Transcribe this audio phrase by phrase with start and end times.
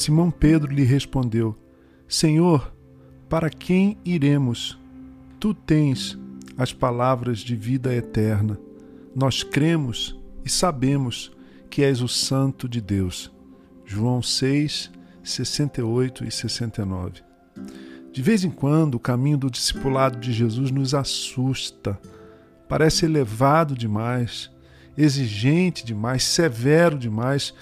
[0.00, 1.54] Simão Pedro lhe respondeu:
[2.08, 2.74] Senhor,
[3.28, 4.78] para quem iremos?
[5.38, 6.18] Tu tens
[6.56, 8.58] as palavras de vida eterna.
[9.14, 11.30] Nós cremos e sabemos
[11.68, 13.30] que és o Santo de Deus.
[13.84, 14.90] João 6,
[15.22, 17.22] 68 e 69.
[18.10, 22.00] De vez em quando, o caminho do discipulado de Jesus nos assusta.
[22.66, 24.50] Parece elevado demais,
[24.96, 27.52] exigente demais, severo demais,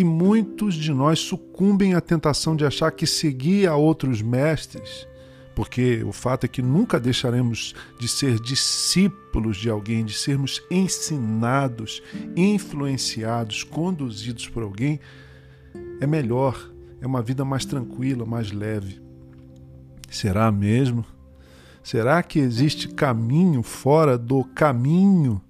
[0.00, 5.06] e muitos de nós sucumbem à tentação de achar que seguir a outros mestres,
[5.54, 12.02] porque o fato é que nunca deixaremos de ser discípulos de alguém, de sermos ensinados,
[12.34, 14.98] influenciados, conduzidos por alguém,
[16.00, 16.58] é melhor,
[16.98, 19.02] é uma vida mais tranquila, mais leve.
[20.08, 21.04] Será mesmo?
[21.82, 25.42] Será que existe caminho fora do caminho?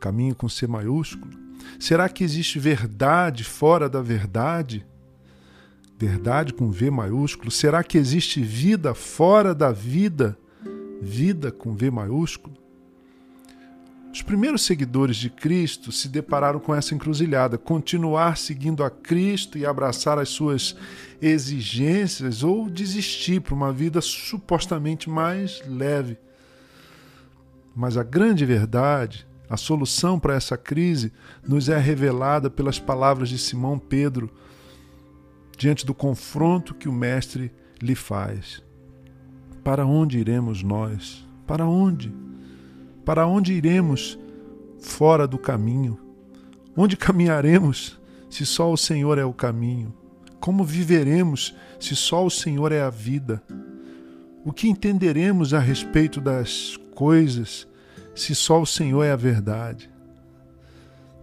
[0.00, 1.39] Caminho com C maiúsculo?
[1.78, 4.86] Será que existe verdade fora da verdade?
[5.98, 7.50] Verdade com V maiúsculo?
[7.50, 10.38] Será que existe vida fora da vida?
[11.00, 12.60] Vida com V maiúsculo?
[14.12, 19.64] Os primeiros seguidores de Cristo se depararam com essa encruzilhada: continuar seguindo a Cristo e
[19.64, 20.74] abraçar as suas
[21.22, 26.18] exigências ou desistir para uma vida supostamente mais leve.
[27.74, 31.12] Mas a grande verdade, a solução para essa crise,
[31.44, 34.30] nos é revelada pelas palavras de Simão Pedro
[35.58, 37.50] diante do confronto que o Mestre
[37.82, 38.62] lhe faz.
[39.64, 41.26] Para onde iremos nós?
[41.48, 42.14] Para onde?
[43.04, 44.16] Para onde iremos
[44.78, 45.98] fora do caminho?
[46.76, 47.98] Onde caminharemos
[48.30, 49.92] se só o Senhor é o caminho?
[50.38, 53.42] Como viveremos se só o Senhor é a vida?
[54.44, 57.66] O que entenderemos a respeito das coisas
[58.20, 59.90] se só o Senhor é a verdade?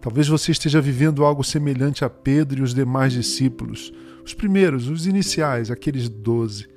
[0.01, 3.91] Talvez você esteja vivendo algo semelhante a Pedro e os demais discípulos,
[4.23, 6.67] os primeiros, os iniciais, aqueles doze.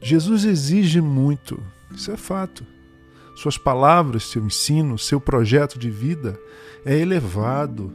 [0.00, 1.62] Jesus exige muito,
[1.94, 2.66] isso é fato.
[3.36, 6.38] Suas palavras, seu ensino, seu projeto de vida
[6.84, 7.92] é elevado,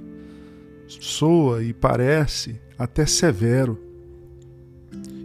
[0.87, 3.79] soa e parece até severo.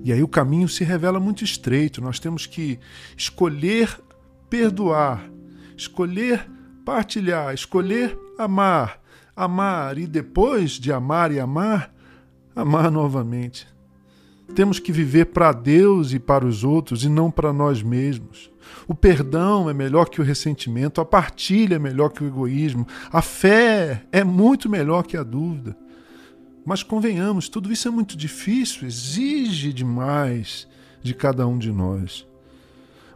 [0.05, 2.03] E aí o caminho se revela muito estreito.
[2.03, 2.79] Nós temos que
[3.17, 3.99] escolher
[4.51, 5.29] perdoar,
[5.77, 6.49] escolher
[6.85, 9.01] partilhar, escolher amar,
[9.35, 11.93] amar e depois de amar e amar,
[12.55, 13.67] amar novamente.
[14.55, 18.51] Temos que viver para Deus e para os outros e não para nós mesmos.
[18.87, 23.23] O perdão é melhor que o ressentimento, a partilha é melhor que o egoísmo, a
[23.23, 25.77] fé é muito melhor que a dúvida.
[26.65, 30.69] Mas convenhamos, tudo isso é muito difícil, exige demais
[31.03, 32.27] de cada um de nós.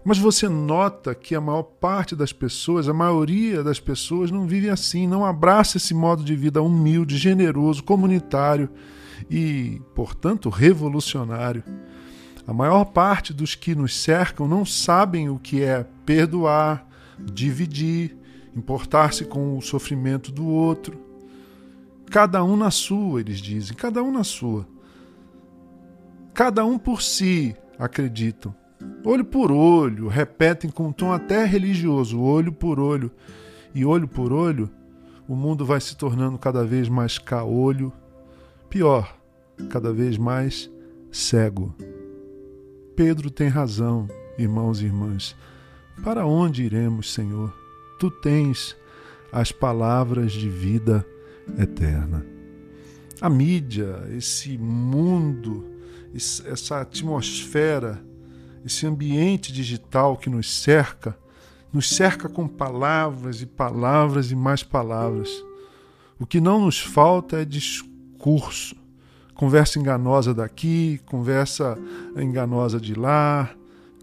[0.09, 4.71] Mas você nota que a maior parte das pessoas, a maioria das pessoas, não vive
[4.71, 8.71] assim, não abraça esse modo de vida humilde, generoso, comunitário
[9.31, 11.63] e, portanto, revolucionário.
[12.47, 16.89] A maior parte dos que nos cercam não sabem o que é perdoar,
[17.21, 18.17] dividir,
[18.57, 20.99] importar-se com o sofrimento do outro.
[22.11, 24.67] Cada um na sua, eles dizem, cada um na sua.
[26.33, 28.55] Cada um por si, acreditam.
[29.05, 33.11] Olho por olho, repetem com um tom até religioso, olho por olho.
[33.75, 34.69] E olho por olho,
[35.29, 37.93] o mundo vai se tornando cada vez mais caolho,
[38.69, 39.17] pior,
[39.69, 40.71] cada vez mais
[41.13, 41.75] cego.
[42.97, 45.37] Pedro tem razão, irmãos e irmãs.
[46.03, 47.55] Para onde iremos, Senhor?
[47.99, 48.77] Tu tens
[49.31, 51.07] as palavras de vida
[51.59, 52.25] eterna.
[53.21, 55.65] A mídia, esse mundo,
[56.15, 58.01] essa atmosfera,
[58.65, 61.17] esse ambiente digital que nos cerca,
[61.73, 65.31] nos cerca com palavras e palavras e mais palavras.
[66.19, 68.77] O que não nos falta é discurso
[69.39, 71.79] conversa enganosa daqui, conversa
[72.17, 73.49] enganosa de lá,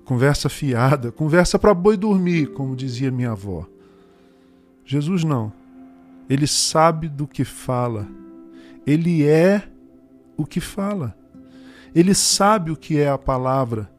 [0.06, 3.68] conversa fiada, conversa para boi dormir, como dizia minha avó.
[4.86, 5.52] Jesus não.
[6.30, 8.08] Ele sabe do que fala.
[8.88, 9.68] Ele é
[10.38, 11.14] o que fala.
[11.94, 13.92] Ele sabe o que é a palavra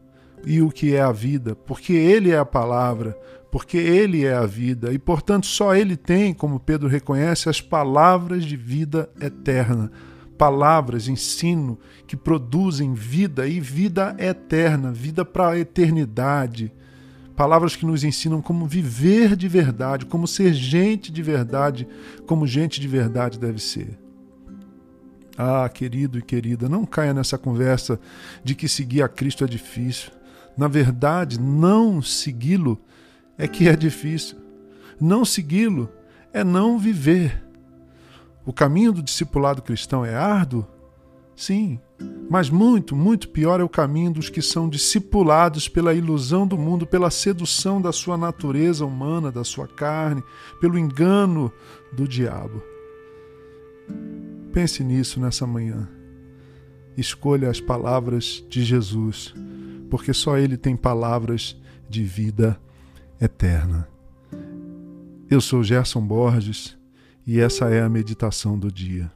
[0.44, 3.18] e o que é a vida, porque ele é a palavra,
[3.50, 8.44] porque ele é a vida, e portanto só ele tem, como Pedro reconhece, as palavras
[8.44, 9.90] de vida eterna
[10.36, 16.72] palavras, ensino que produzem vida e vida eterna, vida para a eternidade.
[17.34, 21.86] Palavras que nos ensinam como viver de verdade, como ser gente de verdade,
[22.26, 23.98] como gente de verdade deve ser.
[25.36, 28.00] Ah, querido e querida, não caia nessa conversa
[28.42, 30.10] de que seguir a Cristo é difícil.
[30.56, 32.80] Na verdade, não segui-lo
[33.36, 34.38] é que é difícil.
[35.00, 35.90] Não segui-lo
[36.32, 37.44] é não viver.
[38.44, 40.66] O caminho do discipulado cristão é árduo?
[41.34, 41.78] Sim,
[42.30, 46.86] Mas muito, muito pior é o caminho dos que são discipulados pela ilusão do mundo,
[46.86, 50.22] pela sedução da sua natureza humana, da sua carne,
[50.60, 51.52] pelo engano
[51.92, 52.62] do diabo.
[54.52, 55.88] Pense nisso nessa manhã.
[56.96, 59.34] Escolha as palavras de Jesus,
[59.90, 62.58] porque só Ele tem palavras de vida
[63.20, 63.88] eterna.
[65.28, 66.76] Eu sou Gerson Borges
[67.26, 69.10] e essa é a meditação do dia.